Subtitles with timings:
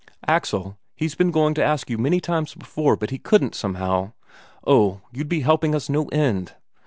[0.27, 4.13] Axel, he's been going to ask you a many times before, but he couldn't, somehow.
[4.65, 6.55] Oh, you'd be helping us no end!"